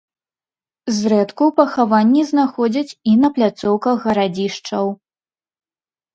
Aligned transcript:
Зрэдку 0.99 1.45
пахаванні 1.59 2.23
знаходзяць 2.31 2.95
і 3.13 3.15
на 3.25 3.33
пляцоўках 3.37 3.95
гарадзішчаў. 4.09 4.85